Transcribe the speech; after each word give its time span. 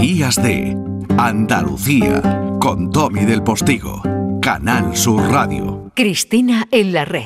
Días 0.00 0.36
de 0.36 0.76
Andalucía 1.18 2.22
con 2.60 2.92
Tommy 2.92 3.24
del 3.24 3.42
Postigo, 3.42 4.00
Canal 4.40 4.96
Sur 4.96 5.28
Radio. 5.28 5.90
Cristina 5.96 6.68
en 6.70 6.92
la 6.92 7.04
red. 7.04 7.24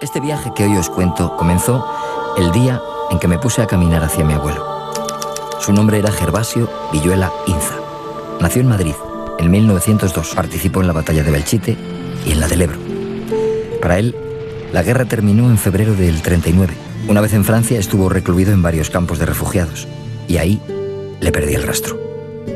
Este 0.00 0.20
viaje 0.20 0.52
que 0.56 0.64
hoy 0.64 0.74
os 0.78 0.88
cuento 0.88 1.36
comenzó 1.36 1.86
el 2.38 2.50
día 2.50 2.80
en 3.10 3.18
que 3.18 3.28
me 3.28 3.38
puse 3.38 3.60
a 3.60 3.66
caminar 3.66 4.02
hacia 4.02 4.24
mi 4.24 4.32
abuelo. 4.32 4.64
Su 5.60 5.74
nombre 5.74 5.98
era 5.98 6.10
Gervasio 6.10 6.70
Villuela 6.92 7.30
Inza. 7.46 7.74
Nació 8.40 8.62
en 8.62 8.68
Madrid 8.68 8.94
en 9.38 9.50
1902. 9.50 10.34
Participó 10.34 10.80
en 10.80 10.86
la 10.86 10.94
batalla 10.94 11.22
de 11.22 11.30
Belchite 11.30 11.76
y 12.24 12.32
en 12.32 12.40
la 12.40 12.48
del 12.48 12.62
Ebro. 12.62 12.78
Para 13.82 13.98
él, 13.98 14.16
la 14.72 14.82
guerra 14.82 15.04
terminó 15.04 15.50
en 15.50 15.58
febrero 15.58 15.94
del 15.94 16.22
39. 16.22 16.72
Una 17.06 17.20
vez 17.20 17.34
en 17.34 17.44
Francia 17.44 17.78
estuvo 17.78 18.08
recluido 18.08 18.54
en 18.54 18.62
varios 18.62 18.88
campos 18.88 19.18
de 19.18 19.26
refugiados 19.26 19.86
y 20.26 20.38
ahí 20.38 20.58
le 21.20 21.32
perdí 21.32 21.54
el 21.54 21.62
rastro. 21.62 21.98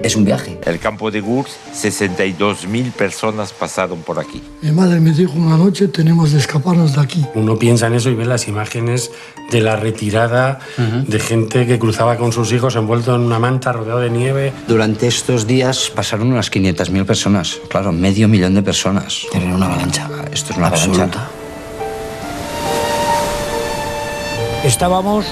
Es 0.03 0.17
un 0.17 0.25
viaje. 0.25 0.59
El 0.64 0.79
campo 0.79 1.11
de 1.11 1.21
Gurs, 1.21 1.51
62.000 1.75 2.93
personas 2.93 3.53
pasaron 3.53 3.99
por 4.01 4.18
aquí. 4.18 4.41
Mi 4.63 4.71
madre 4.71 4.99
me 5.01 5.11
dijo 5.11 5.32
una 5.35 5.59
noche, 5.59 5.89
tenemos 5.89 6.31
que 6.31 6.39
escaparnos 6.39 6.95
de 6.95 7.03
aquí. 7.03 7.27
Uno 7.35 7.59
piensa 7.59 7.89
en 7.89 7.95
eso 7.95 8.09
y 8.09 8.15
ve 8.15 8.25
las 8.25 8.49
imágenes 8.49 9.11
de 9.51 9.61
la 9.61 9.77
retirada 9.77 10.61
de 10.79 11.18
gente 11.21 11.67
que 11.67 11.79
cruzaba 11.79 12.17
con 12.17 12.32
sus 12.32 12.51
hijos 12.53 12.77
envuelto 12.77 13.15
en 13.15 13.23
una 13.23 13.39
manta 13.39 13.73
rodeado 13.73 14.01
de 14.01 14.11
nieve. 14.11 14.53
Durante 14.68 15.07
estos 15.07 15.46
días 15.46 15.90
pasaron 15.95 16.32
unas 16.32 16.51
500.000 16.51 17.04
personas. 17.04 17.59
Claro, 17.68 17.93
medio 17.93 18.27
millón 18.29 18.54
de 18.54 18.63
personas. 18.63 19.27
Era 19.35 19.54
una 19.54 19.67
avalancha. 19.67 20.09
Esto 20.32 20.53
es 20.53 20.59
una 20.59 20.68
Absoluta. 20.68 21.03
avalancha. 21.03 21.29
estábamos 24.65 25.27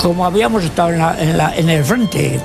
como 0.00 0.24
habíamos 0.24 0.64
estado 0.64 0.90
en, 0.90 0.98
la- 0.98 1.16
en 1.22 1.36
la- 1.38 1.56
en 1.56 1.68
el 1.70 1.84
frente, 1.84 2.40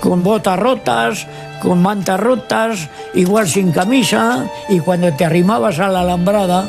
con 0.00 0.22
botas 0.22 0.58
rotas, 0.58 1.26
con 1.62 1.80
mantas 1.82 2.18
rotas, 2.18 2.88
igual 3.14 3.48
sin 3.48 3.70
camisa, 3.72 4.46
y 4.68 4.80
cuando 4.80 5.12
te 5.12 5.24
arrimabas 5.24 5.78
a 5.78 5.88
la 5.88 6.00
alambrada, 6.00 6.66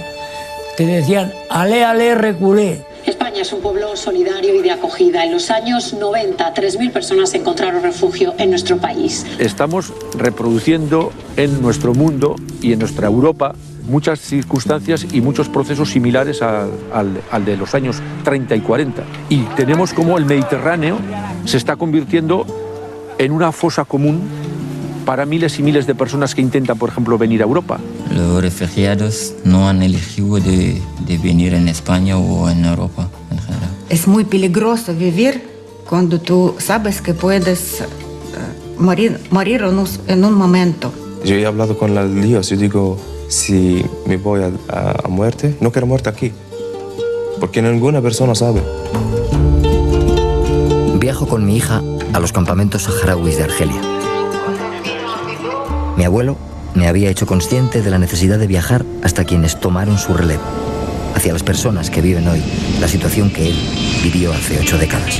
te 0.77 0.86
decían, 0.86 1.31
ale, 1.49 1.83
ale, 1.86 2.16
reculé. 2.16 2.86
España 3.05 3.42
es 3.42 3.52
un 3.52 3.61
pueblo 3.61 3.95
solidario 3.95 4.53
y 4.53 4.61
de 4.61 4.72
acogida. 4.72 5.23
En 5.25 5.31
los 5.31 5.49
años 5.49 5.94
90, 5.94 6.53
3.000 6.53 6.92
personas 6.92 7.33
encontraron 7.33 7.81
refugio 7.81 8.36
en 8.38 8.52
nuestro 8.52 8.77
país. 8.77 9.25
Estamos 9.39 9.92
reproduciendo 10.17 11.11
en 11.36 11.61
nuestro 11.61 11.94
mundo 11.94 12.36
y 12.61 12.73
en 12.73 12.80
nuestra 12.80 13.08
Europa 13.08 13.55
muchas 13.92 14.20
circunstancias 14.20 15.06
y 15.11 15.22
muchos 15.22 15.50
procesos 15.50 15.89
similares 15.92 16.42
al, 16.42 16.70
al- 16.94 17.22
al 17.30 17.45
de 17.45 17.58
los 17.58 17.75
años 17.75 17.98
30 18.23 18.56
y 18.56 18.61
40. 18.61 19.03
Y 19.30 19.42
tenemos 19.56 19.94
como 19.94 20.17
el 20.17 20.25
Mediterráneo 20.25 20.98
se 21.45 21.58
está 21.58 21.75
convirtiendo 21.75 22.45
en 23.17 23.31
una 23.31 23.52
fosa 23.52 23.83
común 23.86 24.22
para 25.06 25.25
miles 25.25 25.59
y 25.59 25.64
miles 25.64 25.86
de 25.88 25.95
personas 25.95 26.33
que 26.36 26.42
intentan, 26.42 26.78
por 26.78 26.89
ejemplo, 26.89 27.17
venir 27.17 27.42
a 27.42 27.45
Europa. 27.45 27.80
Los 28.16 28.42
refugiados 28.42 29.33
no 29.44 29.67
han 29.67 29.81
elegido 29.83 30.39
de, 30.39 30.81
de 31.05 31.17
venir 31.17 31.53
en 31.53 31.67
España 31.67 32.17
o 32.17 32.50
en 32.50 32.64
Europa 32.66 33.09
en 33.31 33.39
general. 33.39 33.70
Es 33.89 34.08
muy 34.08 34.23
peligroso 34.23 34.94
vivir 34.94 35.44
cuando 35.89 36.22
tú 36.22 36.55
sabes 36.59 37.02
que 37.02 37.14
puedes 37.14 37.81
eh, 37.81 37.86
morir, 38.78 39.20
morir 39.31 39.61
en 39.64 39.78
un, 39.78 39.88
en 40.08 40.23
un 40.23 40.33
momento. 40.36 40.94
Yo 41.26 41.36
he 41.36 41.45
hablado 41.45 41.78
con 41.78 41.94
la 41.94 42.08
Dios 42.08 42.52
y 42.52 42.55
digo, 42.55 42.98
si 43.31 43.85
me 44.05 44.17
voy 44.17 44.41
a, 44.43 45.07
muerte, 45.07 45.55
no 45.61 45.71
quiero 45.71 45.87
muerte 45.87 46.09
aquí. 46.09 46.33
Porque 47.39 47.61
ninguna 47.61 48.01
persona 48.01 48.35
sabe. 48.35 48.61
Viajo 50.99 51.27
con 51.27 51.45
mi 51.45 51.55
hija 51.55 51.81
a 52.13 52.19
los 52.19 52.33
campamentos 52.33 52.83
saharauis 52.83 53.37
de 53.37 53.43
Argelia. 53.43 53.81
Mi 55.97 56.03
abuelo 56.03 56.35
me 56.75 56.87
había 56.87 57.09
hecho 57.09 57.25
consciente 57.25 57.81
de 57.81 57.89
la 57.89 57.99
necesidad 57.99 58.37
de 58.37 58.47
viajar 58.47 58.85
hasta 59.02 59.23
quienes 59.23 59.59
tomaron 59.59 59.97
su 59.97 60.13
relevo, 60.13 60.43
hacia 61.15 61.33
las 61.33 61.43
personas 61.43 61.89
que 61.89 62.02
viven 62.02 62.27
hoy 62.27 62.43
la 62.80 62.87
situación 62.87 63.31
que 63.31 63.49
él 63.49 63.55
vivió 64.03 64.31
hace 64.33 64.59
ocho 64.59 64.77
décadas. 64.77 65.20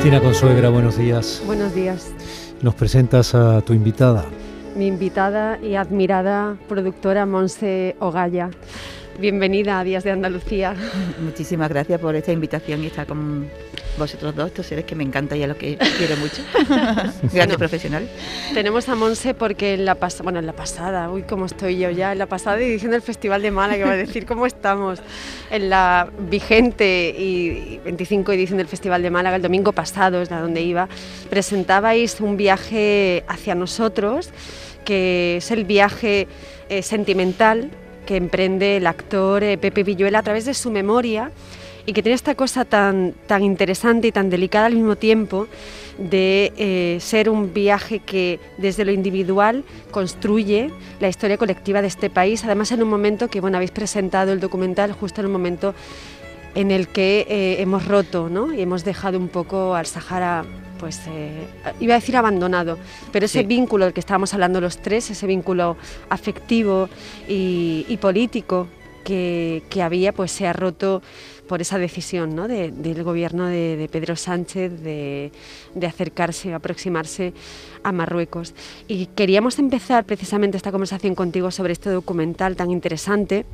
Cristina 0.00 0.22
Consuegra, 0.22 0.70
buenos 0.70 0.96
días. 0.96 1.42
Buenos 1.44 1.74
días. 1.74 2.10
Nos 2.62 2.74
presentas 2.74 3.34
a 3.34 3.60
tu 3.60 3.74
invitada. 3.74 4.24
Mi 4.74 4.86
invitada 4.86 5.58
y 5.62 5.74
admirada 5.74 6.56
productora 6.70 7.26
Monse 7.26 7.96
Ogaya. 8.00 8.48
Bienvenida 9.20 9.78
a 9.78 9.84
Días 9.84 10.02
de 10.02 10.12
Andalucía. 10.12 10.74
Muchísimas 11.20 11.68
gracias 11.68 12.00
por 12.00 12.16
esta 12.16 12.32
invitación 12.32 12.82
y 12.82 12.86
estar 12.86 13.06
con 13.06 13.50
vosotros 13.98 14.34
dos, 14.34 14.46
estos 14.46 14.64
seres 14.64 14.86
que 14.86 14.94
me 14.94 15.04
encantan 15.04 15.36
y 15.36 15.42
a 15.42 15.46
los 15.46 15.58
que 15.58 15.76
quiero 15.98 16.16
mucho. 16.16 16.42
Grandes 16.68 17.32
Bueno, 17.34 17.58
profesionales. 17.58 18.08
Tenemos 18.54 18.88
a 18.88 18.94
Monse 18.94 19.34
porque 19.34 19.74
en 19.74 19.84
la 19.84 19.96
pasada, 19.96 20.22
bueno, 20.22 20.38
en 20.38 20.46
la 20.46 20.54
pasada, 20.54 21.10
uy, 21.10 21.24
cómo 21.24 21.44
estoy 21.44 21.76
yo 21.76 21.90
ya, 21.90 22.12
en 22.12 22.18
la 22.18 22.24
pasada 22.26 22.56
edición 22.60 22.92
del 22.92 23.02
Festival 23.02 23.42
de 23.42 23.50
Málaga, 23.50 23.84
va 23.84 23.92
a 23.92 23.96
decir 23.96 24.24
cómo 24.24 24.46
estamos, 24.46 25.02
en 25.50 25.68
la 25.68 26.08
vigente 26.30 27.14
y 27.18 27.78
25 27.84 28.32
edición 28.32 28.56
del 28.56 28.68
Festival 28.68 29.02
de 29.02 29.10
Málaga, 29.10 29.36
el 29.36 29.42
domingo 29.42 29.72
pasado 29.72 30.22
es 30.22 30.30
donde 30.30 30.62
iba, 30.62 30.88
presentabais 31.28 32.22
un 32.22 32.38
viaje 32.38 33.22
hacia 33.28 33.54
nosotros, 33.54 34.30
que 34.86 35.36
es 35.36 35.50
el 35.50 35.66
viaje 35.66 36.26
eh, 36.70 36.80
sentimental 36.80 37.70
que 38.10 38.16
emprende 38.16 38.78
el 38.78 38.88
actor 38.88 39.44
eh, 39.44 39.56
Pepe 39.56 39.84
Villuela 39.84 40.18
a 40.18 40.22
través 40.24 40.44
de 40.44 40.52
su 40.52 40.68
memoria 40.72 41.30
y 41.86 41.92
que 41.92 42.02
tiene 42.02 42.16
esta 42.16 42.34
cosa 42.34 42.64
tan, 42.64 43.14
tan 43.28 43.44
interesante 43.44 44.08
y 44.08 44.10
tan 44.10 44.30
delicada 44.30 44.66
al 44.66 44.74
mismo 44.74 44.96
tiempo 44.96 45.46
de 45.96 46.52
eh, 46.56 46.98
ser 47.00 47.30
un 47.30 47.54
viaje 47.54 48.00
que 48.00 48.40
desde 48.58 48.84
lo 48.84 48.90
individual 48.90 49.62
construye 49.92 50.72
la 50.98 51.08
historia 51.08 51.38
colectiva 51.38 51.82
de 51.82 51.86
este 51.86 52.10
país, 52.10 52.44
además 52.44 52.72
en 52.72 52.82
un 52.82 52.88
momento 52.88 53.28
que 53.28 53.40
bueno, 53.40 53.58
habéis 53.58 53.70
presentado 53.70 54.32
el 54.32 54.40
documental 54.40 54.90
justo 54.90 55.20
en 55.20 55.28
un 55.28 55.32
momento 55.32 55.72
en 56.56 56.72
el 56.72 56.88
que 56.88 57.28
eh, 57.28 57.62
hemos 57.62 57.86
roto 57.86 58.28
¿no? 58.28 58.52
y 58.52 58.60
hemos 58.60 58.82
dejado 58.82 59.18
un 59.18 59.28
poco 59.28 59.76
al 59.76 59.86
Sahara, 59.86 60.44
pues 60.80 61.00
eh, 61.08 61.46
iba 61.78 61.94
a 61.94 61.98
decir 62.00 62.16
abandonado, 62.16 62.78
pero 63.12 63.26
ese 63.26 63.40
Sí. 63.40 63.46
vínculo 63.46 63.84
del 63.84 63.94
que 63.94 64.00
estábamos 64.00 64.32
hablando 64.34 64.60
los 64.60 64.78
tres, 64.78 65.10
ese 65.10 65.26
vínculo 65.26 65.76
afectivo 66.08 66.88
y, 67.28 67.84
y 67.88 67.96
político 67.98 68.66
que, 69.04 69.62
que 69.70 69.82
había, 69.82 70.12
pues 70.12 70.32
se 70.32 70.46
ha 70.46 70.52
roto 70.52 71.02
por 71.46 71.60
esa 71.60 71.78
decisión 71.78 72.34
¿no? 72.36 72.46
de- 72.48 72.70
del 72.70 73.02
gobierno 73.02 73.46
de, 73.46 73.76
de 73.76 73.88
Pedro 73.88 74.14
Sánchez 74.16 74.80
de, 74.82 75.32
de 75.74 75.86
acercarse, 75.86 76.54
aproximarse 76.54 77.32
a 77.82 77.90
Marruecos. 77.92 78.54
Y 78.88 79.06
queríamos 79.06 79.58
empezar 79.58 80.04
precisamente 80.04 80.56
esta 80.56 80.70
conversación 80.70 81.14
contigo 81.14 81.50
sobre 81.50 81.72
este 81.72 81.90
documental 81.90 82.54
tan 82.56 82.70
interesante, 82.70 83.46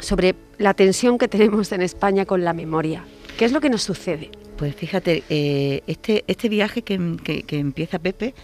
sobre 0.00 0.34
la 0.58 0.74
tensión 0.74 1.16
que 1.18 1.28
tenemos 1.28 1.70
en 1.72 1.82
España 1.82 2.24
con 2.26 2.42
la 2.44 2.52
memoria. 2.52 3.04
¿Qué 3.38 3.44
es 3.44 3.52
lo 3.52 3.60
que 3.60 3.70
nos 3.70 3.82
sucede? 3.84 4.30
Pues 4.58 4.74
fíjate, 4.74 5.22
eh, 5.28 5.82
este, 5.86 6.24
este 6.26 6.48
viaje 6.48 6.82
que, 6.82 7.16
que- 7.22 7.44
que 7.44 7.58
empieza 7.58 7.98
Pepe 8.00 8.34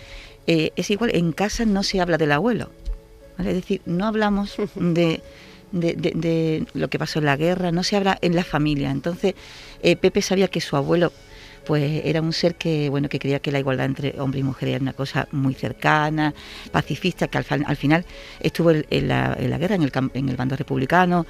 eh, 0.46 0.70
es 0.76 0.90
igual, 0.90 1.10
en 1.14 1.32
casa 1.32 1.64
no 1.64 1.82
se 1.82 2.00
habla 2.00 2.18
del 2.18 2.30
abuelo. 2.32 2.70
¿vale? 3.36 3.50
Es 3.50 3.56
decir, 3.56 3.80
no 3.84 4.06
hablamos 4.06 4.54
de, 4.76 5.20
de- 5.72 5.94
de- 5.94 6.12
de 6.14 6.66
lo 6.74 6.88
que 6.88 6.98
pasó 7.00 7.18
en 7.18 7.24
la 7.24 7.36
guerra, 7.36 7.72
no 7.72 7.82
se 7.82 7.96
habla 7.96 8.16
en 8.20 8.36
la 8.36 8.44
familia. 8.44 8.90
Entonces, 8.92 9.34
eh, 9.82 9.96
Pepe 9.96 10.22
sabía 10.22 10.48
que 10.48 10.60
su 10.60 10.76
abuelo 10.76 11.12
pues 11.66 12.02
era 12.04 12.20
un 12.20 12.34
ser 12.34 12.56
que 12.56 12.90
bueno 12.90 13.08
que 13.08 13.18
creía 13.18 13.38
que 13.40 13.50
la 13.50 13.58
igualdad 13.58 13.86
entre 13.86 14.20
hombre 14.20 14.38
y 14.40 14.42
mujer 14.42 14.68
era 14.68 14.78
una 14.80 14.92
cosa 14.92 15.26
muy 15.32 15.54
cercana, 15.54 16.34
pacifista, 16.70 17.26
que 17.28 17.38
al, 17.38 17.46
al 17.66 17.76
final 17.76 18.04
estuvo 18.40 18.70
en, 18.70 19.08
la, 19.08 19.34
en 19.40 19.48
la 19.48 19.56
guerra, 19.56 19.74
en 19.76 19.82
el, 19.82 19.92
en 20.12 20.28
el 20.28 20.36
bando 20.36 20.56
republicano, 20.56 21.24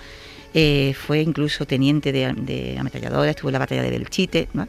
eh, 0.54 0.94
fue 0.94 1.20
incluso 1.20 1.66
teniente 1.66 2.12
de, 2.12 2.32
de 2.32 2.78
ametralladora, 2.78 3.30
estuvo 3.30 3.48
en 3.48 3.54
la 3.54 3.58
batalla 3.58 3.82
de 3.82 3.90
Belchite, 3.90 4.48
¿no? 4.52 4.68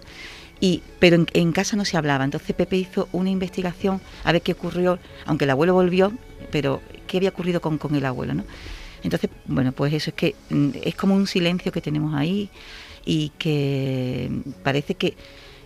Y, 0.60 0.82
pero 1.00 1.24
en, 1.34 1.52
casa 1.52 1.76
no 1.76 1.86
se 1.86 1.98
hablaba. 1.98 2.24
Entonces 2.24 2.56
Pepe 2.56 2.78
hizo 2.78 3.08
una 3.12 3.30
investigación 3.30 4.02
a 4.24 4.32
ver 4.32 4.42
qué 4.42 4.54
ocurrió, 4.54 5.00
aunque 5.26 5.46
el 5.46 5.52
abuelo 5.52 5.74
volvió, 5.74 6.12
pero 6.52 6.82
qué 7.08 7.18
había 7.18 7.30
ocurrido 7.30 7.62
con, 7.62 7.78
con 7.78 7.94
el 7.96 8.06
abuelo, 8.06 8.34
¿no? 8.34 8.46
Entonces, 9.04 9.30
bueno, 9.46 9.72
pues 9.72 9.94
eso 9.94 10.10
es 10.10 10.16
que 10.16 10.36
mm, 10.50 10.70
es 10.82 10.96
como 10.96 11.14
un 11.14 11.28
silencio 11.28 11.72
que 11.72 11.82
tenemos 11.82 12.16
ahí 12.16 12.50
y 13.06 13.32
que 13.38 14.32
parece 14.64 14.96
que, 14.96 15.16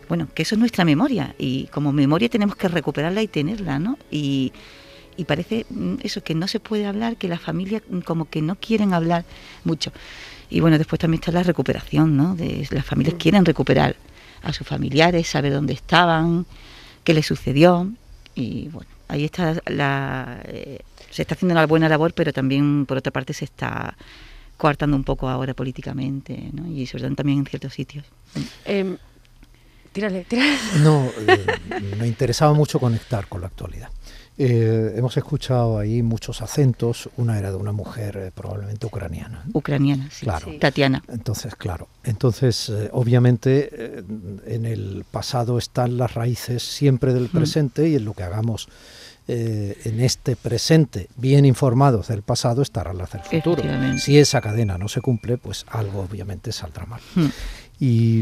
bueno, 0.09 0.27
que 0.33 0.41
eso 0.41 0.55
es 0.55 0.59
nuestra 0.59 0.83
memoria 0.83 1.33
y 1.37 1.67
como 1.67 1.93
memoria 1.93 2.27
tenemos 2.27 2.57
que 2.57 2.67
recuperarla 2.67 3.21
y 3.21 3.27
tenerla, 3.27 3.79
¿no? 3.79 3.97
Y 5.19 5.25
parece 5.25 5.65
mm, 5.69 5.95
eso, 6.01 6.23
que 6.23 6.33
no 6.33 6.47
se 6.47 6.61
puede 6.61 6.85
hablar, 6.85 7.17
que 7.17 7.27
las 7.27 7.41
familias 7.41 7.83
mm, 7.89 7.99
como 7.99 8.29
que 8.29 8.41
no 8.41 8.55
quieren 8.55 8.93
hablar 8.93 9.25
mucho. 9.65 9.91
Y 10.49 10.61
bueno, 10.61 10.77
después 10.77 10.97
también 10.97 11.19
está 11.19 11.33
la 11.33 11.43
recuperación, 11.43 12.15
¿no? 12.15 12.35
De, 12.35 12.65
las 12.71 12.85
familias 12.85 13.15
quieren 13.19 13.43
recuperar 13.43 13.97
a 14.41 14.53
sus 14.53 14.65
familiares, 14.65 15.27
saber 15.27 15.51
dónde 15.51 15.73
estaban, 15.73 16.45
qué 17.03 17.13
les 17.13 17.25
sucedió. 17.25 17.91
Y 18.33 18.69
bueno, 18.69 18.89
ahí 19.09 19.25
está 19.25 19.61
la... 19.65 20.41
eh, 20.45 20.79
se 21.09 21.23
está 21.23 21.35
haciendo 21.35 21.53
una 21.53 21.65
buena 21.65 21.89
labor, 21.89 22.13
pero 22.13 22.31
también, 22.31 22.85
por 22.85 22.97
otra 22.97 23.11
parte, 23.11 23.33
se 23.33 23.43
está 23.43 23.97
coartando 24.55 24.95
un 24.95 25.03
poco 25.03 25.27
ahora 25.27 25.53
políticamente, 25.53 26.49
¿no? 26.53 26.65
Y 26.67 26.85
sobre 26.85 27.03
todo 27.03 27.15
también 27.15 27.39
en 27.39 27.45
ciertos 27.45 27.73
sitios. 27.73 28.05
Em, 28.63 28.97
tírale, 29.91 30.23
tírale. 30.23 30.57
No, 30.77 31.11
eh, 31.27 31.45
me 31.99 32.07
interesaba 32.07 32.53
mucho 32.53 32.79
conectar 32.79 33.27
con 33.27 33.41
la 33.41 33.47
actualidad. 33.47 33.89
Eh, 34.41 34.93
hemos 34.95 35.17
escuchado 35.17 35.77
ahí 35.77 36.01
muchos 36.01 36.41
acentos. 36.41 37.09
Una 37.17 37.37
era 37.37 37.51
de 37.51 37.57
una 37.57 37.73
mujer 37.73 38.15
eh, 38.17 38.31
probablemente 38.33 38.85
ucraniana. 38.85 39.43
Ucraniana, 39.51 40.07
sí. 40.09 40.25
Claro. 40.25 40.47
Sí. 40.49 40.57
Tatiana. 40.59 41.03
Entonces, 41.09 41.55
claro. 41.55 41.89
Entonces, 42.05 42.69
eh, 42.69 42.89
obviamente, 42.93 44.01
en 44.47 44.65
el 44.65 45.03
pasado 45.11 45.57
están 45.57 45.97
las 45.97 46.13
raíces 46.13 46.63
siempre 46.63 47.13
del 47.13 47.25
Mm. 47.25 47.37
presente 47.37 47.89
y 47.89 47.95
en 47.95 48.05
lo 48.05 48.13
que 48.13 48.23
hagamos 48.23 48.69
en 49.31 49.99
este 49.99 50.35
presente, 50.35 51.07
bien 51.15 51.45
informados 51.45 52.07
del 52.07 52.23
pasado, 52.23 52.63
estarán 52.63 52.97
las 52.97 53.11
del 53.11 53.21
futuro. 53.21 53.61
Si 53.99 54.17
esa 54.17 54.41
cadena 54.41 54.79
no 54.79 54.87
se 54.87 55.01
cumple, 55.01 55.37
pues 55.37 55.65
algo 55.69 55.99
obviamente 56.01 56.51
saldrá 56.51 56.87
mal. 56.87 57.01
Mm. 57.13 57.25
Y, 57.79 58.19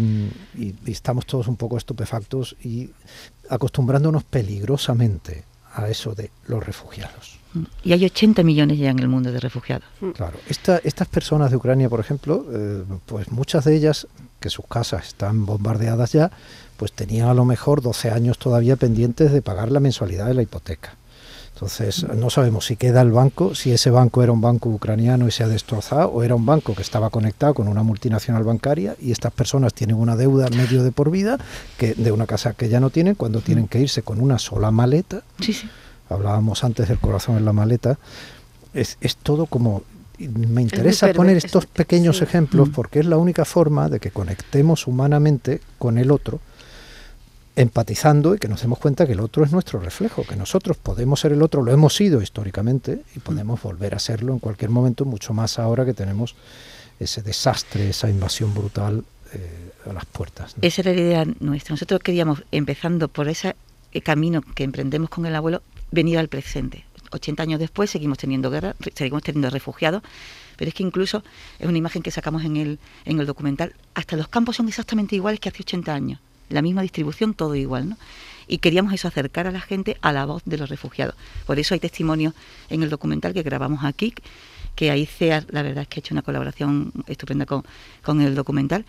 y- 0.58 0.76
y 0.86 0.92
estamos 0.92 1.26
todos 1.26 1.48
un 1.48 1.56
poco 1.56 1.78
estupefactos 1.78 2.58
y 2.62 2.90
acostumbrándonos 3.50 4.26
peligrosamente 4.26 5.46
a 5.78 5.90
eso 5.90 6.14
de 6.16 6.32
los 6.48 6.66
refugiados. 6.66 7.38
Y 7.84 7.94
hay 7.94 8.04
80 8.06 8.44
millones 8.44 8.78
ya 8.78 8.90
en 8.90 9.00
el 9.00 9.08
mundo 9.08 9.32
de 9.32 9.40
refugiados. 9.40 9.86
Claro, 10.16 10.38
esta- 10.50 10.80
estas 10.84 11.08
personas 11.08 11.50
de 11.50 11.58
Ucrania, 11.58 11.90
por 11.90 12.00
ejemplo, 12.00 12.46
eh, 12.52 12.84
pues 13.06 13.32
muchas 13.32 13.64
de 13.66 13.76
ellas, 13.76 14.06
que 14.40 14.50
sus 14.50 14.66
casas 14.68 15.08
están 15.08 15.46
bombardeadas 15.46 16.12
ya, 16.12 16.30
pues 16.76 16.92
tenían 16.92 17.30
a 17.30 17.34
lo 17.34 17.46
mejor 17.46 17.82
12 17.82 18.12
años 18.12 18.38
todavía 18.38 18.76
pendientes 18.76 19.32
de 19.32 19.42
pagar 19.42 19.72
la 19.72 19.80
mensualidad 19.80 20.28
de 20.28 20.36
la 20.36 20.44
hipoteca. 20.44 20.97
Entonces, 21.58 22.06
no 22.16 22.30
sabemos 22.30 22.66
si 22.68 22.76
queda 22.76 23.02
el 23.02 23.12
banco, 23.12 23.56
si 23.56 23.72
ese 23.72 23.90
banco 23.90 24.22
era 24.22 24.32
un 24.32 24.42
banco 24.42 24.70
ucraniano 24.70 25.28
y 25.28 25.32
se 25.32 25.44
ha 25.44 25.48
destrozado, 25.48 26.10
o 26.10 26.22
era 26.22 26.36
un 26.36 26.46
banco 26.46 26.76
que 26.76 26.84
estaba 26.84 27.10
conectado 27.10 27.56
con 27.56 27.68
una 27.68 27.82
multinacional 27.82 28.44
bancaria 28.44 28.96
y 29.02 29.12
estas 29.12 29.34
personas 29.34 29.74
tienen 29.74 29.96
una 29.96 30.16
deuda 30.16 30.50
medio 30.52 30.84
de 30.84 30.92
por 30.92 31.10
vida 31.10 31.40
que, 31.80 31.96
de 31.96 32.12
una 32.12 32.28
casa 32.28 32.54
que 32.54 32.70
ya 32.70 32.80
no 32.80 32.92
tienen 32.92 33.16
cuando 33.16 33.42
tienen 33.42 33.68
que 33.68 33.80
irse 33.80 34.04
con 34.04 34.22
una 34.22 34.38
sola 34.38 34.70
maleta. 34.70 35.24
Sí, 35.40 35.52
sí. 35.52 35.68
Hablábamos 36.10 36.64
antes 36.64 36.90
del 36.90 37.00
corazón 37.00 37.38
en 37.38 37.46
la 37.46 37.54
maleta. 37.54 37.98
Es, 38.76 38.98
es 39.02 39.16
todo 39.18 39.48
como... 39.48 39.82
Me 40.20 40.62
interesa 40.62 41.12
poner 41.14 41.38
es- 41.38 41.46
estos 41.46 41.66
pequeños 41.66 42.18
sí. 42.20 42.24
ejemplos 42.24 42.70
Mm. 42.70 42.72
porque 42.72 43.00
es 43.00 43.08
la 43.08 43.18
única 43.18 43.46
forma 43.46 43.90
de 43.90 44.00
que 44.00 44.12
conectemos 44.12 44.86
humanamente 44.86 45.62
con 45.80 45.98
el 45.98 46.12
otro 46.12 46.40
empatizando 47.58 48.36
y 48.36 48.38
que 48.38 48.48
nos 48.48 48.62
demos 48.62 48.78
cuenta 48.78 49.08
que 49.08 49.14
el 49.14 49.20
otro 49.20 49.44
es 49.44 49.52
nuestro 49.52 49.80
reflejo, 49.80 50.24
que 50.24 50.36
nosotros 50.36 50.78
podemos 50.78 51.20
ser 51.20 51.32
el 51.32 51.42
otro, 51.42 51.64
lo 51.64 51.74
hemos 51.74 51.96
sido 51.96 52.22
históricamente 52.22 53.02
y 53.16 53.20
podemos 53.20 53.62
volver 53.62 53.96
a 53.96 54.00
serlo 54.00 54.32
en 54.32 54.40
cualquier 54.40 54.70
momento, 54.70 55.06
mucho 55.06 55.34
más 55.34 55.58
ahora 55.58 55.84
que 55.84 55.96
tenemos 55.96 56.36
ese 57.00 57.24
desastre, 57.24 57.90
esa 57.90 58.10
invasión 58.10 58.54
brutal 58.54 59.04
eh, 59.34 59.72
a 59.90 59.94
las 59.94 60.06
puertas. 60.06 60.56
Esa 60.62 60.82
era 60.82 60.94
la 60.94 61.02
idea 61.02 61.26
nuestra. 61.40 61.74
Nosotros 61.74 62.00
queríamos, 62.02 62.44
empezando 62.52 63.08
por 63.08 63.28
ese 63.28 63.56
eh, 63.92 64.02
camino 64.02 64.42
que 64.42 64.64
emprendemos 64.64 65.10
con 65.10 65.26
el 65.26 65.36
abuelo, 65.36 65.64
venir 65.90 66.20
al 66.20 66.28
presente. 66.28 66.86
80 67.12 67.42
años 67.42 67.60
después 67.60 67.90
seguimos 67.90 68.20
teniendo 68.20 68.52
guerra, 68.52 68.76
seguimos 68.94 69.24
teniendo 69.24 69.50
refugiados, 69.50 70.04
pero 70.58 70.70
es 70.70 70.76
que 70.76 70.84
incluso 70.84 71.24
es 71.58 71.68
una 71.68 71.78
imagen 71.78 72.04
que 72.04 72.12
sacamos 72.12 72.44
en 72.44 72.58
el, 72.58 72.80
en 73.06 73.20
el 73.20 73.26
documental, 73.26 73.74
hasta 73.96 74.16
los 74.16 74.28
campos 74.28 74.58
son 74.58 74.68
exactamente 74.68 75.16
iguales 75.16 75.40
que 75.40 75.50
hace 75.50 75.64
80 75.64 75.94
años, 75.94 76.20
la 76.50 76.62
misma 76.62 76.82
distribución, 76.82 77.34
todo 77.34 77.56
igual, 77.56 77.90
¿no? 77.90 77.98
Y 78.48 78.60
queríamos 78.60 78.94
eso, 78.94 79.08
acercar 79.08 79.48
a 79.48 79.52
la 79.52 79.60
gente 79.60 79.98
a 80.02 80.14
la 80.14 80.26
voz 80.26 80.42
de 80.46 80.58
los 80.58 80.70
refugiados. 80.70 81.16
Por 81.46 81.60
eso 81.60 81.74
hay 81.74 81.80
testimonios 81.80 82.34
en 82.70 82.82
el 82.82 82.90
documental 82.90 83.34
que 83.34 83.44
grabamos 83.44 83.84
aquí, 83.84 84.14
que 84.76 84.90
ahí 84.90 85.06
CEAR, 85.06 85.46
la 85.50 85.64
verdad 85.64 85.82
es 85.82 85.88
que 85.90 86.00
ha 86.00 86.02
hecho 86.02 86.14
una 86.14 86.22
colaboración 86.22 86.94
estupenda 87.08 87.46
con, 87.46 87.64
con 88.04 88.22
el 88.22 88.36
documental. 88.36 88.86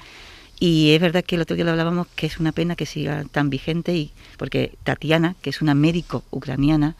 Y 0.60 0.90
es 0.90 1.00
verdad 1.00 1.24
que 1.24 1.36
el 1.36 1.42
otro 1.42 1.56
día 1.56 1.64
lo 1.64 1.70
hablábamos 1.72 2.08
que 2.14 2.26
es 2.26 2.38
una 2.38 2.52
pena 2.52 2.76
que 2.76 2.84
siga 2.84 3.24
tan 3.30 3.48
vigente 3.48 3.94
y 3.96 4.10
porque 4.36 4.76
Tatiana, 4.82 5.36
que 5.40 5.50
es 5.50 5.62
una 5.62 5.74
médico 5.74 6.24
ucraniana, 6.30 6.96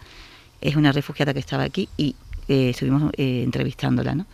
es 0.61 0.77
una 0.77 0.93
refugiada 0.93 1.35
que 1.35 1.41
estaba 1.41 1.65
aquí 1.65 1.89
y 1.97 2.15
eh, 2.49 2.71
estuvimos 2.71 3.13
eh, 3.17 3.43
entrevistándola, 3.45 4.15
¿no? 4.15 4.27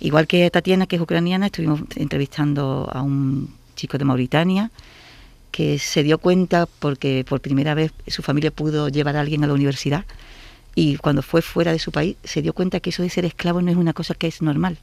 Igual 0.00 0.28
que 0.28 0.48
Tatiana, 0.50 0.86
que 0.86 0.96
es 0.96 1.02
ucraniana, 1.02 1.46
estuvimos 1.46 1.80
entrevistando 1.96 2.88
a 2.92 3.02
un 3.02 3.52
chico 3.74 3.98
de 3.98 4.04
Mauritania 4.04 4.70
que 5.58 5.80
se 5.80 6.04
dio 6.04 6.18
cuenta 6.18 6.66
porque 6.66 7.24
por 7.28 7.40
primera 7.40 7.74
vez 7.74 7.90
su 8.06 8.22
familia 8.22 8.52
pudo 8.52 8.88
llevar 8.88 9.16
a 9.16 9.22
alguien 9.22 9.42
a 9.42 9.48
la 9.48 9.54
universidad 9.54 10.04
y 10.76 10.98
cuando 10.98 11.20
fue 11.20 11.42
fuera 11.42 11.72
de 11.72 11.80
su 11.80 11.90
país 11.90 12.14
se 12.22 12.42
dio 12.42 12.52
cuenta 12.52 12.78
que 12.78 12.90
eso 12.90 13.02
de 13.02 13.10
ser 13.10 13.24
esclavo 13.24 13.60
no 13.60 13.68
es 13.68 13.76
una 13.76 13.92
cosa 13.92 14.14
que 14.14 14.28
es 14.28 14.40
normal. 14.40 14.78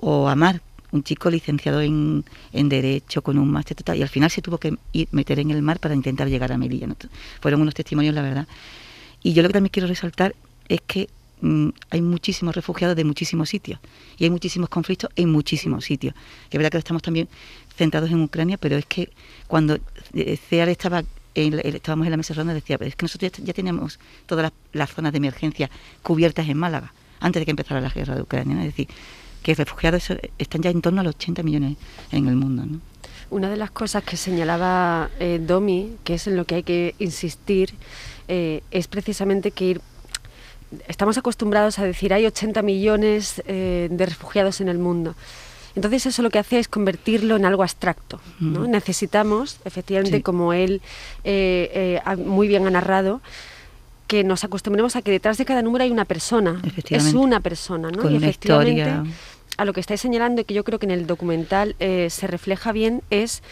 O 0.00 0.26
Amar, 0.26 0.62
un 0.90 1.04
chico 1.04 1.30
licenciado 1.30 1.80
en, 1.80 2.24
en 2.52 2.68
Derecho 2.68 3.22
con 3.22 3.38
un 3.38 3.52
máster 3.52 3.76
total, 3.76 3.98
y 3.98 4.02
al 4.02 4.08
final 4.08 4.32
se 4.32 4.42
tuvo 4.42 4.58
que 4.58 4.74
ir, 4.92 5.06
meter 5.12 5.38
en 5.38 5.52
el 5.52 5.62
mar 5.62 5.78
para 5.78 5.94
intentar 5.94 6.28
llegar 6.28 6.50
a 6.50 6.58
Melilla. 6.58 6.88
¿no? 6.88 6.96
Fueron 7.40 7.62
unos 7.62 7.74
testimonios, 7.74 8.16
la 8.16 8.22
verdad. 8.22 8.48
Y 9.22 9.32
yo 9.32 9.44
lo 9.44 9.48
que 9.48 9.52
también 9.52 9.70
quiero 9.70 9.86
resaltar 9.86 10.34
es 10.68 10.80
que 10.84 11.08
hay 11.90 12.00
muchísimos 12.02 12.54
refugiados 12.54 12.96
de 12.96 13.04
muchísimos 13.04 13.48
sitios 13.50 13.78
y 14.18 14.24
hay 14.24 14.30
muchísimos 14.30 14.68
conflictos 14.68 15.10
en 15.16 15.30
muchísimos 15.30 15.84
sitios. 15.84 16.14
Que 16.48 16.56
es 16.56 16.58
verdad 16.58 16.70
que 16.72 16.78
estamos 16.78 17.02
también 17.02 17.28
centrados 17.76 18.10
en 18.10 18.22
Ucrania, 18.22 18.56
pero 18.58 18.76
es 18.76 18.86
que 18.86 19.10
cuando 19.46 19.78
eh, 20.14 20.36
CEAR 20.36 20.68
estaba 20.68 21.02
en 21.34 21.56
la- 21.56 21.62
estábamos 21.62 22.06
en 22.06 22.12
la 22.12 22.16
mesa 22.16 22.32
redonda 22.34 22.54
decía, 22.54 22.78
es 22.80 22.94
que 22.96 23.04
nosotros 23.04 23.32
ya, 23.32 23.44
ya 23.44 23.52
teníamos 23.52 23.98
todas 24.26 24.52
las, 24.72 24.90
zonas 24.94 25.12
de 25.12 25.18
emergencia 25.18 25.68
cubiertas 26.02 26.48
en 26.48 26.56
Málaga 26.56 26.92
antes 27.20 27.40
de 27.40 27.44
que 27.44 27.50
empezara 27.50 27.80
la 27.80 27.90
guerra 27.90 28.14
de 28.14 28.22
Ucrania. 28.22 28.58
Es 28.60 28.66
decir, 28.66 28.88
que 29.42 29.54
refugiados 29.54 30.10
eh, 30.10 30.30
están 30.38 30.62
ya 30.62 30.70
en 30.70 30.80
torno 30.80 31.00
a 31.00 31.04
los 31.04 31.14
80 31.16 31.42
millones 31.42 31.76
en 32.12 32.28
el 32.28 32.36
mundo. 32.36 32.64
Una 33.30 33.50
de 33.50 33.56
las 33.56 33.70
cosas 33.70 34.04
que 34.04 34.16
señalaba 34.16 35.10
eh, 35.18 35.40
Domi, 35.44 35.96
que 36.04 36.14
es 36.14 36.26
en 36.26 36.36
lo 36.36 36.44
que 36.44 36.54
hay 36.56 36.62
que 36.62 36.94
insistir, 36.98 37.74
eh, 38.28 38.62
es 38.70 38.86
precisamente 38.86 39.50
que 39.50 39.64
ir 39.64 39.80
estamos 40.88 41.18
acostumbrados 41.18 41.78
a 41.78 41.84
decir 41.84 42.12
hay 42.12 42.26
80 42.26 42.62
millones 42.62 43.42
eh, 43.46 43.88
de 43.90 44.06
refugiados 44.06 44.60
en 44.60 44.68
el 44.68 44.78
mundo. 44.78 45.14
Entonces 45.76 46.06
eso 46.06 46.22
lo 46.22 46.30
que 46.30 46.38
hace 46.38 46.58
es 46.58 46.68
convertirlo 46.68 47.36
en 47.36 47.44
algo 47.44 47.62
abstracto. 47.62 48.20
¿no? 48.38 48.60
Mm. 48.60 48.70
Necesitamos, 48.70 49.58
efectivamente, 49.64 50.18
Sí. 50.18 50.22
como 50.22 50.52
él 50.52 50.80
eh, 51.24 52.00
eh, 52.06 52.16
muy 52.16 52.46
bien 52.46 52.66
ha 52.66 52.70
narrado, 52.70 53.20
que 54.06 54.22
nos 54.22 54.44
acostumbremos 54.44 54.96
a 54.96 55.02
que 55.02 55.10
detrás 55.10 55.38
de 55.38 55.44
cada 55.44 55.62
número 55.62 55.82
hay 55.84 55.90
una 55.90 56.04
persona. 56.04 56.62
Es 56.90 57.14
una 57.14 57.40
persona, 57.40 57.90
¿no? 57.90 58.02
Con 58.02 58.12
y 58.12 58.16
efectivamente, 58.16 58.82
historia. 58.82 59.04
a 59.56 59.64
lo 59.64 59.72
que 59.72 59.80
estáis 59.80 60.00
señalando 60.00 60.42
y 60.42 60.44
que 60.44 60.54
yo 60.54 60.62
creo 60.62 60.78
que 60.78 60.86
en 60.86 60.92
el 60.92 61.06
documental 61.06 61.74
eh, 61.80 62.08
se 62.10 62.26
refleja 62.26 62.70
bien 62.72 63.02
es 63.10 63.42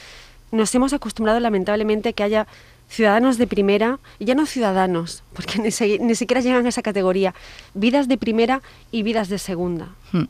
nos 0.52 0.74
hemos 0.74 0.92
acostumbrado 0.92 1.40
lamentablemente 1.40 2.10
a 2.10 2.12
que 2.12 2.22
haya 2.22 2.46
ciudadanos 2.92 3.38
de 3.38 3.46
primera, 3.46 3.98
ya 4.20 4.34
no 4.34 4.44
ciudadanos, 4.46 5.22
porque 5.32 5.58
ni, 5.62 5.70
se- 5.70 5.98
ni 5.98 6.14
siquiera 6.14 6.40
llegan 6.42 6.66
a 6.66 6.68
esa 6.68 6.82
categoría, 6.82 7.34
vidas 7.74 8.06
de 8.06 8.18
primera 8.18 8.60
y 8.90 9.02
vidas 9.02 9.28
de 9.28 9.38
segunda. 9.38 9.88
Mm. 10.12 10.24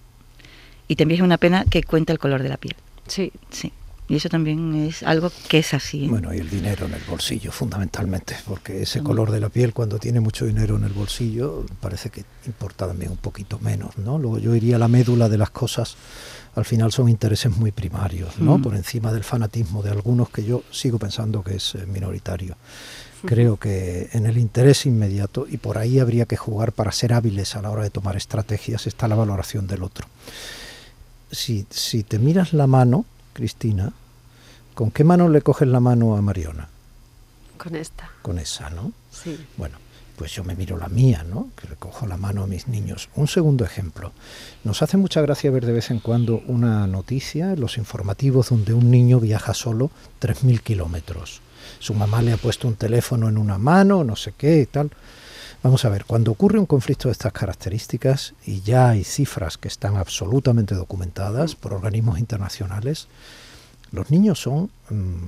Y 0.88 0.96
también 0.96 1.20
es 1.20 1.24
una 1.24 1.38
pena 1.38 1.64
que 1.68 1.82
cuenta 1.82 2.12
el 2.12 2.18
color 2.18 2.42
de 2.42 2.48
la 2.48 2.56
piel. 2.56 2.76
Sí. 3.08 3.32
Sí. 3.50 3.72
Y 4.12 4.16
eso 4.16 4.28
también 4.28 4.74
es 4.74 5.02
algo 5.04 5.32
que 5.48 5.60
es 5.60 5.72
así. 5.72 6.04
¿eh? 6.04 6.08
Bueno, 6.10 6.34
y 6.34 6.36
el 6.36 6.50
dinero 6.50 6.84
en 6.84 6.92
el 6.92 7.00
bolsillo, 7.08 7.50
fundamentalmente, 7.50 8.36
porque 8.46 8.82
ese 8.82 9.02
color 9.02 9.30
de 9.30 9.40
la 9.40 9.48
piel, 9.48 9.72
cuando 9.72 9.98
tiene 9.98 10.20
mucho 10.20 10.44
dinero 10.44 10.76
en 10.76 10.84
el 10.84 10.92
bolsillo, 10.92 11.64
parece 11.80 12.10
que 12.10 12.22
importa 12.44 12.86
también 12.86 13.12
un 13.12 13.16
poquito 13.16 13.58
menos, 13.60 13.96
¿no? 13.96 14.18
Luego 14.18 14.38
yo 14.38 14.54
iría 14.54 14.76
a 14.76 14.78
la 14.78 14.88
médula 14.88 15.30
de 15.30 15.38
las 15.38 15.48
cosas, 15.48 15.96
al 16.54 16.66
final 16.66 16.92
son 16.92 17.08
intereses 17.08 17.56
muy 17.56 17.72
primarios, 17.72 18.38
¿no? 18.38 18.58
Mm. 18.58 18.62
Por 18.62 18.76
encima 18.76 19.14
del 19.14 19.24
fanatismo 19.24 19.82
de 19.82 19.92
algunos 19.92 20.28
que 20.28 20.44
yo 20.44 20.62
sigo 20.70 20.98
pensando 20.98 21.42
que 21.42 21.54
es 21.54 21.74
eh, 21.74 21.86
minoritario. 21.86 22.56
Creo 23.24 23.56
que 23.56 24.10
en 24.12 24.26
el 24.26 24.36
interés 24.36 24.84
inmediato, 24.84 25.46
y 25.48 25.56
por 25.56 25.78
ahí 25.78 26.00
habría 26.00 26.26
que 26.26 26.36
jugar 26.36 26.72
para 26.72 26.92
ser 26.92 27.14
hábiles 27.14 27.56
a 27.56 27.62
la 27.62 27.70
hora 27.70 27.82
de 27.82 27.88
tomar 27.88 28.16
estrategias, 28.16 28.86
está 28.86 29.08
la 29.08 29.14
valoración 29.14 29.66
del 29.66 29.82
otro. 29.82 30.06
Si, 31.30 31.64
si 31.70 32.02
te 32.02 32.18
miras 32.18 32.52
la 32.52 32.66
mano, 32.66 33.06
Cristina, 33.32 33.94
¿con 34.74 34.90
qué 34.90 35.04
mano 35.04 35.28
le 35.28 35.42
coges 35.42 35.68
la 35.68 35.80
mano 35.80 36.16
a 36.16 36.22
Mariona? 36.22 36.68
Con 37.58 37.76
esta. 37.76 38.10
Con 38.22 38.38
esa, 38.38 38.70
¿no? 38.70 38.92
Sí. 39.10 39.38
Bueno, 39.56 39.78
pues 40.16 40.32
yo 40.32 40.44
me 40.44 40.54
miro 40.54 40.76
la 40.76 40.88
mía, 40.88 41.24
¿no? 41.28 41.48
Que 41.56 41.68
le 41.68 41.76
cojo 41.76 42.06
la 42.06 42.16
mano 42.16 42.42
a 42.42 42.46
mis 42.46 42.68
niños. 42.68 43.08
Un 43.14 43.28
segundo 43.28 43.64
ejemplo. 43.64 44.12
Nos 44.64 44.82
hace 44.82 44.96
mucha 44.96 45.20
gracia 45.20 45.50
ver 45.50 45.66
de 45.66 45.72
vez 45.72 45.90
en 45.90 46.00
cuando 46.00 46.42
una 46.46 46.86
noticia 46.86 47.52
en 47.52 47.60
los 47.60 47.78
informativos 47.78 48.50
donde 48.50 48.74
un 48.74 48.90
niño 48.90 49.20
viaja 49.20 49.54
solo 49.54 49.90
3.000 50.20 50.60
kilómetros. 50.60 51.40
Su 51.78 51.94
mamá 51.94 52.22
le 52.22 52.32
ha 52.32 52.36
puesto 52.36 52.68
un 52.68 52.76
teléfono 52.76 53.28
en 53.28 53.38
una 53.38 53.58
mano, 53.58 54.04
no 54.04 54.16
sé 54.16 54.32
qué 54.36 54.60
y 54.60 54.66
tal. 54.66 54.90
Vamos 55.62 55.84
a 55.84 55.88
ver, 55.88 56.04
cuando 56.04 56.32
ocurre 56.32 56.58
un 56.58 56.66
conflicto 56.66 57.08
de 57.08 57.12
estas 57.12 57.32
características, 57.32 58.34
y 58.44 58.62
ya 58.62 58.90
hay 58.90 59.04
cifras 59.04 59.58
que 59.58 59.68
están 59.68 59.96
absolutamente 59.96 60.74
documentadas 60.74 61.54
por 61.54 61.72
organismos 61.72 62.18
internacionales, 62.18 63.06
Los 63.92 64.10
niños 64.10 64.40
son 64.40 64.70
mm, 64.90 65.26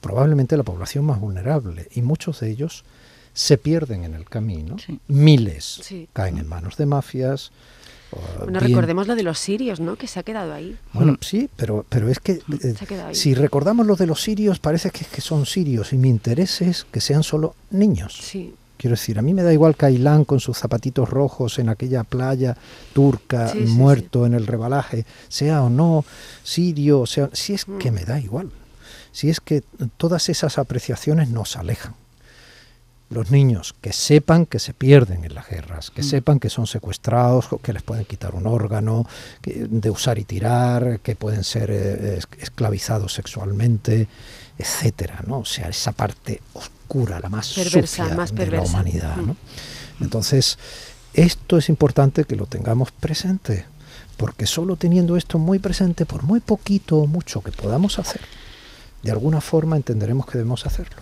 probablemente 0.00 0.56
la 0.56 0.62
población 0.64 1.04
más 1.04 1.20
vulnerable 1.20 1.88
y 1.94 2.02
muchos 2.02 2.40
de 2.40 2.50
ellos 2.50 2.84
se 3.32 3.56
pierden 3.56 4.04
en 4.04 4.14
el 4.14 4.24
camino. 4.28 4.76
Miles 5.08 5.80
Sí. 5.82 6.08
caen 6.12 6.38
en 6.38 6.48
manos 6.48 6.76
de 6.76 6.86
mafias. 6.86 7.52
Bueno, 8.38 8.58
bien- 8.58 8.60
recordemos 8.70 9.06
lo 9.06 9.14
de 9.14 9.22
los 9.22 9.38
sirios, 9.38 9.78
¿no? 9.78 9.94
Que 9.94 10.08
se 10.08 10.18
ha 10.18 10.24
quedado 10.24 10.52
ahí. 10.52 10.76
Bueno, 10.92 11.16
sí, 11.20 11.48
pero, 11.56 11.86
pero 11.88 12.08
es 12.08 12.18
que 12.18 12.40
eh, 12.62 12.74
si 13.12 13.34
recordamos 13.34 13.86
lo 13.86 13.94
de 13.94 14.06
los 14.08 14.20
sirios, 14.20 14.58
parece 14.58 14.90
que, 14.90 15.04
que 15.04 15.20
son 15.20 15.46
sirios 15.46 15.92
y 15.92 15.96
mi 15.98 16.08
interés 16.08 16.60
es 16.60 16.84
que 16.90 17.00
sean 17.00 17.22
solo 17.22 17.54
niños. 17.70 18.18
Sí. 18.20 18.52
Quiero 18.80 18.96
decir, 18.96 19.18
a 19.18 19.22
mí 19.22 19.34
me 19.34 19.42
da 19.42 19.52
igual 19.52 19.76
Cailán 19.76 20.24
con 20.24 20.40
sus 20.40 20.56
zapatitos 20.56 21.06
rojos 21.10 21.58
en 21.58 21.68
aquella 21.68 22.02
playa 22.02 22.56
turca, 22.94 23.48
Sí, 23.48 23.66
sí, 23.66 23.72
muerto 23.74 24.24
en 24.24 24.32
el 24.32 24.46
rebalaje, 24.46 25.04
sea 25.28 25.62
o 25.62 25.68
no 25.68 26.02
sirio, 26.42 27.04
sea, 27.04 27.28
si 27.34 27.52
es 27.52 27.68
Mm. 27.68 27.76
que 27.76 27.90
me 27.90 28.06
da 28.06 28.18
igual. 28.18 28.50
Si 29.12 29.28
es 29.28 29.40
que 29.40 29.62
todas 29.98 30.30
esas 30.30 30.56
apreciaciones 30.56 31.28
nos 31.28 31.56
alejan. 31.56 31.92
Los 33.10 33.30
niños 33.30 33.74
que 33.82 33.92
sepan 33.92 34.46
que 34.46 34.58
se 34.58 34.72
pierden 34.72 35.24
en 35.26 35.34
las 35.34 35.46
guerras, 35.50 35.90
que 35.90 36.00
Mm. 36.00 36.04
sepan 36.06 36.38
que 36.40 36.48
son 36.48 36.66
secuestrados, 36.66 37.48
que 37.62 37.74
les 37.74 37.82
pueden 37.82 38.06
quitar 38.06 38.34
un 38.34 38.46
órgano, 38.46 39.04
que- 39.42 39.66
de 39.68 39.90
usar 39.90 40.18
y 40.18 40.24
tirar, 40.24 41.00
que 41.00 41.16
pueden 41.16 41.44
ser 41.44 41.70
eh, 41.70 42.16
es- 42.16 42.28
esclavizados 42.40 43.12
sexualmente, 43.12 44.08
etcétera, 44.56 45.22
¿no? 45.26 45.40
O 45.40 45.44
sea, 45.44 45.68
esa 45.68 45.92
parte 45.92 46.40
oscura, 46.54 46.79
la 46.94 47.28
más 47.28 47.52
Perversa, 47.54 48.04
sucia 48.04 48.16
más 48.16 48.34
de 48.34 48.46
la 48.46 48.62
humanidad, 48.62 49.16
Mm. 49.16 49.26
¿no? 49.28 49.36
Entonces, 50.00 50.58
esto 51.14 51.58
es 51.58 51.68
importante 51.68 52.24
que 52.24 52.36
lo 52.36 52.46
tengamos 52.46 52.90
presente, 52.92 53.66
porque 54.16 54.46
solo 54.46 54.76
teniendo 54.76 55.16
esto 55.16 55.38
muy 55.38 55.58
presente, 55.58 56.06
por 56.06 56.22
muy 56.22 56.40
poquito 56.40 56.96
o 56.98 57.06
mucho 57.06 57.40
que 57.42 57.52
podamos 57.52 57.98
hacer, 57.98 58.20
de 59.02 59.10
alguna 59.10 59.40
forma 59.40 59.76
entenderemos 59.76 60.26
que 60.26 60.38
debemos 60.38 60.66
hacerlo. 60.66 60.96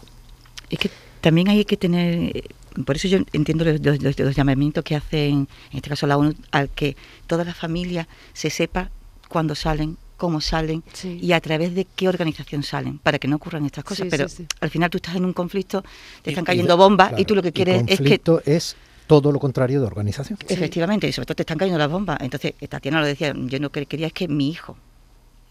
Es 0.70 0.78
que 0.78 0.90
también 1.20 1.48
hay 1.48 1.64
que 1.64 1.76
tener, 1.76 2.44
por 2.86 2.96
eso 2.96 3.08
yo 3.08 3.18
entiendo 3.32 3.64
los, 3.64 3.80
los- 3.84 4.02
los- 4.02 4.18
los 4.18 4.36
llamamientos 4.36 4.84
que 4.84 4.94
hacen, 4.96 5.48
en 5.72 5.76
este 5.76 5.88
caso 5.90 6.06
la 6.06 6.16
ONU, 6.16 6.34
al 6.52 6.68
que 6.70 6.96
toda 7.26 7.44
la 7.44 7.54
familia 7.54 8.06
se 8.34 8.50
sepa 8.50 8.90
cuándo 9.28 9.54
salen, 9.54 9.96
cómo 10.18 10.42
salen 10.42 10.82
y 11.04 11.32
a 11.32 11.40
través 11.40 11.74
de 11.74 11.86
qué 11.86 12.08
organización 12.08 12.62
salen, 12.62 12.98
para 12.98 13.18
que 13.18 13.26
no 13.28 13.36
ocurran 13.36 13.64
estas 13.64 13.84
cosas. 13.84 14.04
Sí, 14.04 14.10
Pero 14.10 14.28
sí, 14.28 14.36
sí. 14.38 14.46
al 14.60 14.68
final 14.68 14.90
tú 14.90 14.98
estás 14.98 15.14
en 15.16 15.24
un 15.24 15.32
conflicto, 15.32 15.82
te 16.22 16.30
están 16.30 16.44
cayendo 16.44 16.74
y- 16.74 16.76
bombas 16.76 17.08
claro, 17.08 17.22
y 17.22 17.24
tú 17.24 17.34
lo 17.34 17.42
que 17.42 17.52
quieres 17.52 17.76
es 17.82 17.86
que 17.86 17.96
conflicto 17.96 18.42
es 18.44 18.76
todo 19.06 19.32
lo 19.32 19.38
contrario 19.40 19.80
de 19.80 19.86
organización. 19.86 20.38
Efectivamente, 20.46 21.08
y 21.08 21.12
sobre 21.12 21.24
todo 21.24 21.36
te 21.36 21.42
están 21.42 21.56
cayendo 21.56 21.78
las 21.78 21.90
bombas. 21.90 22.18
Entonces, 22.20 22.52
Tatiana 22.68 23.00
lo 23.00 23.06
decía, 23.06 23.32
yo 23.34 23.58
no 23.58 23.70
que- 23.70 23.86
quería 23.86 24.08
es 24.08 24.12
que 24.12 24.28
mi 24.28 24.50
hijo 24.50 24.76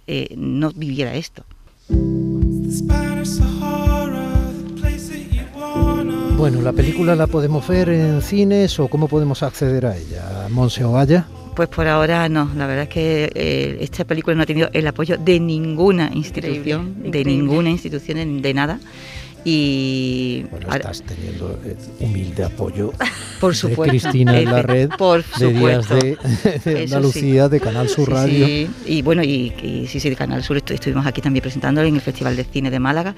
eh, 0.06 0.36
no 0.38 0.72
viviera 0.72 1.16
esto. 1.16 1.44
Bueno, 6.38 6.62
la 6.62 6.72
película 6.72 7.16
la 7.16 7.28
podemos 7.28 7.68
ver 7.68 7.90
en 7.90 8.22
cines 8.22 8.80
o 8.80 8.88
cómo 8.88 9.08
podemos 9.08 9.42
acceder 9.44 9.86
a 9.88 9.98
ella, 9.98 10.48
Monse 10.50 10.84
Ovalla. 10.84 11.28
Pues 11.58 11.70
por 11.70 11.88
ahora 11.88 12.30
no, 12.30 12.52
la 12.56 12.68
verdad 12.68 12.84
es 12.84 12.90
que 12.90 13.32
eh, 13.34 13.78
esta 13.82 14.06
película 14.06 14.36
no 14.36 14.44
ha 14.44 14.46
tenido 14.46 14.70
el 14.74 14.86
apoyo 14.86 15.18
de 15.18 15.40
ninguna 15.40 16.12
institución, 16.14 16.94
de 17.02 17.08
increíble. 17.08 17.32
ninguna 17.34 17.70
institución, 17.72 18.18
de, 18.20 18.42
de 18.48 18.54
nada. 18.54 18.80
Y 19.44 20.44
Bueno, 20.52 20.68
ahora- 20.68 20.92
estás 20.92 21.02
teniendo 21.04 21.60
eh, 21.66 21.76
humilde 22.00 22.44
apoyo 22.44 22.92
Por 23.40 23.54
de 23.54 23.58
supuesto. 23.58 23.90
Cristina 23.92 24.38
en 24.40 24.46
la 24.52 24.62
red 24.74 24.90
por 25.00 25.24
de 25.26 25.54
Días 25.54 25.90
de, 25.90 26.18
de 26.44 26.60
sí. 26.64 26.84
Andalucía, 26.84 27.50
de 27.50 27.60
Canal 27.60 27.90
Sur 27.90 28.06
Sí, 28.08 28.14
Radio. 28.14 28.46
sí. 28.46 28.70
Y 28.86 29.02
bueno, 29.02 29.24
y, 29.24 29.54
y 29.64 29.88
sí, 29.88 30.00
sí, 30.00 30.10
de 30.10 30.16
Canal 30.16 30.44
Sur 30.44 30.58
estu- 30.64 30.74
estuvimos 30.76 31.08
aquí 31.08 31.22
también 31.22 31.42
presentándolo 31.42 31.88
en 31.88 31.96
el 31.96 32.02
Festival 32.02 32.36
de 32.36 32.44
Cine 32.44 32.70
de 32.70 32.80
Málaga 32.80 33.16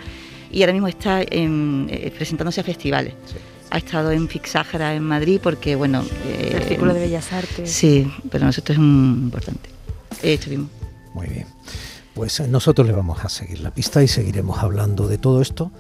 y 0.52 0.62
ahora 0.62 0.72
mismo 0.74 0.88
está 0.88 1.22
en- 1.24 1.88
eh, 1.90 2.10
presentándose 2.16 2.62
a 2.62 2.64
festivales. 2.64 3.14
Ha 3.72 3.78
estado 3.78 4.12
en 4.12 4.28
Fixájara 4.28 4.96
en 4.96 5.04
Madrid 5.04 5.40
porque, 5.42 5.76
bueno... 5.76 6.04
eh, 6.26 6.54
El 6.58 6.64
Círculo 6.64 6.94
de 6.94 7.02
Bellas 7.02 7.32
Artes. 7.32 7.72
Sí, 7.72 8.12
pero 8.32 8.46
nosotros 8.46 8.78
es 8.78 8.84
muy 8.84 9.20
importante. 9.26 9.70
Eh, 10.24 10.34
estuvimos. 10.34 10.70
Muy 11.14 11.28
bien. 11.28 11.46
Pues 12.14 12.40
eh, 12.40 12.48
nosotros 12.48 12.88
le 12.88 12.94
vamos 12.94 13.24
a 13.24 13.30
seguir 13.30 13.60
la 13.62 13.72
pista 13.72 14.02
y 14.04 14.08
seguiremos 14.08 14.60
hablando 14.60 15.08
de 15.08 15.18
todo 15.18 15.42
esto 15.42 15.72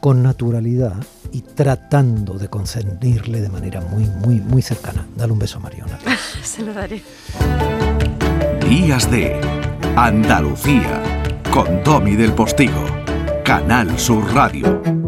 con 0.00 0.22
naturalidad 0.22 0.94
y 1.32 1.42
tratando 1.42 2.34
de 2.38 2.48
concernirle 2.48 3.40
de 3.40 3.48
manera 3.50 3.80
muy, 3.82 4.04
muy, 4.04 4.40
muy 4.40 4.62
cercana. 4.62 5.06
Dale 5.16 5.32
un 5.32 5.38
beso 5.38 5.58
a 5.58 5.60
Mariona. 5.60 5.98
Se 6.42 6.62
lo 6.62 6.72
daré. 6.72 7.02
Días 8.68 9.10
de 9.10 9.38
Andalucía 9.96 11.02
con 11.52 11.82
Domi 11.82 12.14
del 12.16 12.32
Postigo, 12.32 12.84
Canal 13.44 13.98
Sur 13.98 14.32
Radio. 14.32 14.99